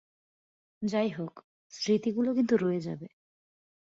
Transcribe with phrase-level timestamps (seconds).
[0.81, 1.33] যাইহোক,
[1.73, 3.07] স্মৃতিগুলো কিন্তু রয়ে যাবে।